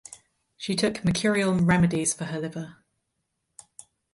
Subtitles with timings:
[0.57, 2.77] She took mercurial remedies for her liver.